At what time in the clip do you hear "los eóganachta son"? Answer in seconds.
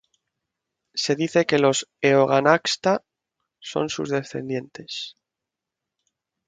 1.59-3.87